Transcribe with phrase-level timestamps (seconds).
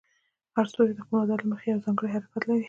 [0.55, 2.59] هر ستوری د خپل مدار له مخې یو ځانګړی حرکت لري.